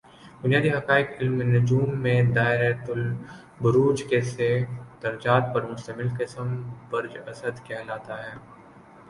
بنیادی 0.41 0.69
حقائق 0.69 1.09
علم 1.19 1.41
نجوم 1.49 1.89
میں 2.01 2.21
دائرۃ 2.35 2.89
البروج 2.89 4.03
کے 4.09 4.21
سے 4.31 4.49
درجات 5.03 5.53
پر 5.53 5.61
مشمل 5.63 6.09
قسم 6.19 6.47
برج 6.89 7.17
اسد 7.27 7.65
کہلاتا 7.65 8.17
ہے 8.23 8.33